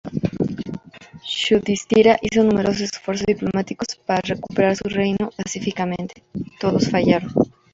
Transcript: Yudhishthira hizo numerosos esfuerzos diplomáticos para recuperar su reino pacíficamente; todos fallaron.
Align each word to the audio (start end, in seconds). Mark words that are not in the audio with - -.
Yudhishthira 1.43 2.13
hizo 2.25 2.41
numerosos 2.43 2.85
esfuerzos 2.93 3.27
diplomáticos 3.27 3.89
para 4.07 4.21
recuperar 4.33 4.75
su 4.75 4.87
reino 4.89 5.29
pacíficamente; 5.37 6.15
todos 6.59 6.89
fallaron. 6.89 7.31